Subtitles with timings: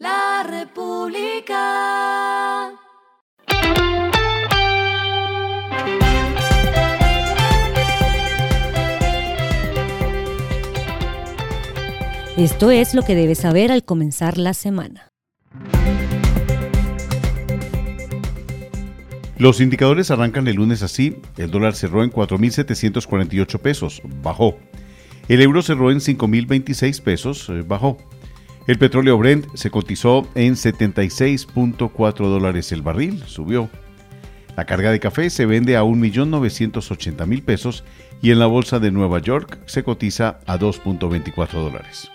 [0.00, 1.60] La República.
[12.38, 15.10] Esto es lo que debes saber al comenzar la semana.
[19.36, 21.18] Los indicadores arrancan el lunes así.
[21.36, 24.56] El dólar cerró en 4.748 pesos, bajó.
[25.28, 27.98] El euro cerró en 5.026 pesos, eh, bajó.
[28.70, 33.68] El petróleo Brent se cotizó en 76.4 dólares el barril, subió.
[34.56, 37.82] La carga de café se vende a 1.980.000 pesos
[38.22, 42.12] y en la bolsa de Nueva York se cotiza a 2.24 dólares.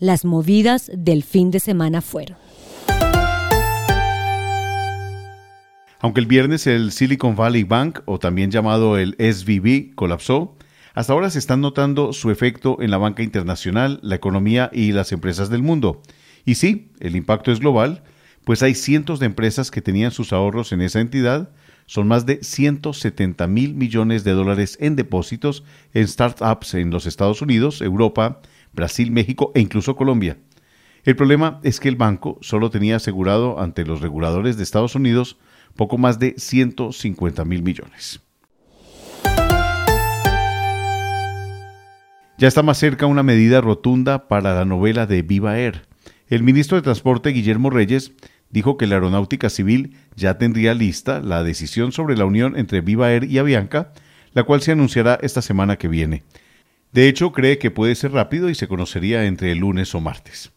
[0.00, 2.36] Las movidas del fin de semana fueron.
[6.00, 10.56] Aunque el viernes el Silicon Valley Bank, o también llamado el SVB, colapsó,
[10.94, 15.12] hasta ahora se están notando su efecto en la banca internacional, la economía y las
[15.12, 16.02] empresas del mundo.
[16.44, 18.02] Y sí, el impacto es global,
[18.44, 21.50] pues hay cientos de empresas que tenían sus ahorros en esa entidad,
[21.86, 27.42] son más de 170 mil millones de dólares en depósitos en startups en los Estados
[27.42, 28.40] Unidos, Europa,
[28.72, 30.38] Brasil, México e incluso Colombia.
[31.04, 35.36] El problema es que el banco solo tenía asegurado ante los reguladores de Estados Unidos
[35.74, 38.20] poco más de 150 mil millones.
[42.42, 45.86] Ya está más cerca una medida rotunda para la novela de Viva Air.
[46.26, 48.14] El ministro de Transporte, Guillermo Reyes,
[48.50, 53.12] dijo que la aeronáutica civil ya tendría lista la decisión sobre la unión entre Viva
[53.12, 53.92] Air y Avianca,
[54.32, 56.24] la cual se anunciará esta semana que viene.
[56.90, 60.50] De hecho, cree que puede ser rápido y se conocería entre el lunes o martes.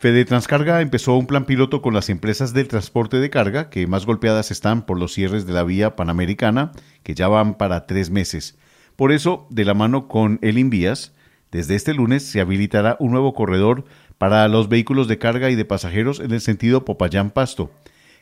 [0.00, 4.06] Fede Transcarga empezó un plan piloto con las empresas del transporte de carga que más
[4.06, 8.56] golpeadas están por los cierres de la vía panamericana, que ya van para tres meses.
[8.96, 11.12] Por eso, de la mano con el Invías,
[11.52, 13.84] desde este lunes se habilitará un nuevo corredor
[14.16, 17.70] para los vehículos de carga y de pasajeros en el sentido Popayán-Pasto.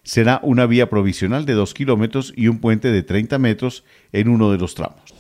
[0.03, 4.51] Será una vía provisional de 2 kilómetros y un puente de 30 metros en uno
[4.51, 5.15] de los tramos.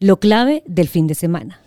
[0.00, 1.60] Lo clave del fin de semana.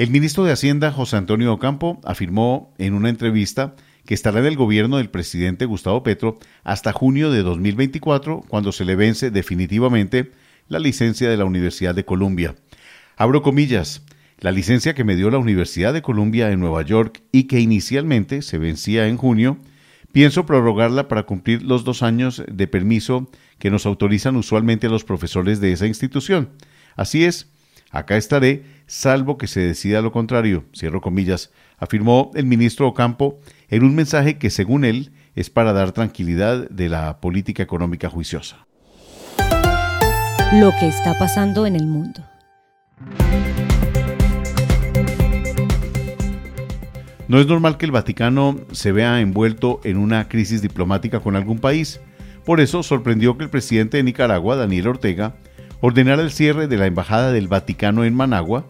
[0.00, 4.56] El ministro de Hacienda, José Antonio Ocampo, afirmó en una entrevista que estará en el
[4.56, 10.32] gobierno del presidente Gustavo Petro hasta junio de 2024, cuando se le vence definitivamente
[10.68, 12.54] la licencia de la Universidad de Columbia.
[13.18, 14.02] Abro comillas,
[14.38, 18.40] la licencia que me dio la Universidad de Columbia en Nueva York y que inicialmente
[18.40, 19.58] se vencía en junio,
[20.12, 25.60] pienso prorrogarla para cumplir los dos años de permiso que nos autorizan usualmente los profesores
[25.60, 26.48] de esa institución.
[26.96, 27.50] Así es,
[27.90, 33.82] Acá estaré, salvo que se decida lo contrario, cierro comillas, afirmó el ministro Ocampo en
[33.82, 38.66] un mensaje que, según él, es para dar tranquilidad de la política económica juiciosa.
[40.52, 42.24] Lo que está pasando en el mundo.
[47.26, 51.58] No es normal que el Vaticano se vea envuelto en una crisis diplomática con algún
[51.58, 52.00] país.
[52.44, 55.34] Por eso sorprendió que el presidente de Nicaragua, Daniel Ortega,
[55.80, 58.66] ordenara el cierre de la Embajada del Vaticano en Managua,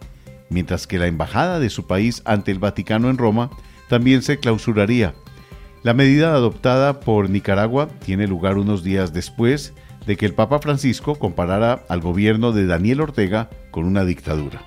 [0.49, 3.49] mientras que la Embajada de su país ante el Vaticano en Roma
[3.89, 5.13] también se clausuraría.
[5.83, 9.73] La medida adoptada por Nicaragua tiene lugar unos días después
[10.05, 14.61] de que el Papa Francisco comparara al gobierno de Daniel Ortega con una dictadura.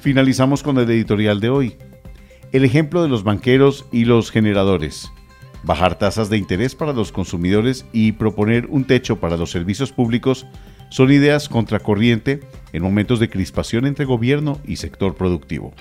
[0.00, 1.78] Finalizamos con el editorial de hoy
[2.54, 5.10] el ejemplo de los banqueros y los generadores,
[5.64, 10.46] bajar tasas de interés para los consumidores y proponer un techo para los servicios públicos
[10.88, 12.38] son ideas contracorriente
[12.72, 15.74] en momentos de crispación entre gobierno y sector productivo.